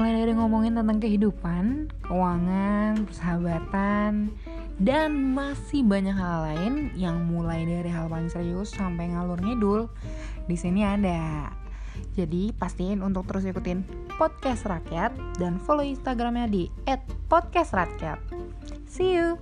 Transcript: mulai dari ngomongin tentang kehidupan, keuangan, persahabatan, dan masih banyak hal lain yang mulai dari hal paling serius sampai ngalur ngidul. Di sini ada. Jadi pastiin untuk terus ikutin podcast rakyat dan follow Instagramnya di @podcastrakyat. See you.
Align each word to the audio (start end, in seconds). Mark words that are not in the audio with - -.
mulai 0.00 0.16
dari 0.16 0.32
ngomongin 0.32 0.80
tentang 0.80 0.96
kehidupan, 0.96 1.92
keuangan, 2.08 3.04
persahabatan, 3.04 4.32
dan 4.80 5.36
masih 5.36 5.84
banyak 5.84 6.16
hal 6.16 6.48
lain 6.48 6.88
yang 6.96 7.28
mulai 7.28 7.68
dari 7.68 7.92
hal 7.92 8.08
paling 8.08 8.32
serius 8.32 8.72
sampai 8.72 9.12
ngalur 9.12 9.36
ngidul. 9.44 9.92
Di 10.48 10.56
sini 10.56 10.88
ada. 10.88 11.52
Jadi 12.16 12.48
pastiin 12.56 13.04
untuk 13.04 13.28
terus 13.28 13.44
ikutin 13.44 13.84
podcast 14.16 14.64
rakyat 14.64 15.12
dan 15.36 15.60
follow 15.60 15.84
Instagramnya 15.84 16.48
di 16.48 16.72
@podcastrakyat. 17.28 18.16
See 18.88 19.20
you. 19.20 19.36